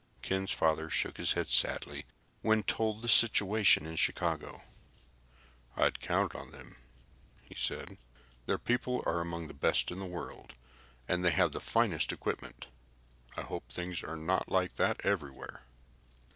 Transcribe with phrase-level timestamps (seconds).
[0.23, 2.05] Ken's father shook his head sadly
[2.41, 4.63] when told of the situation in Chicago.
[5.77, 6.77] "I had counted on them,"
[7.43, 7.99] he said.
[8.47, 10.55] "Their people are among the best in the world,
[11.07, 12.65] and they have the finest equipment.
[13.37, 15.61] I hope things are not like that everywhere."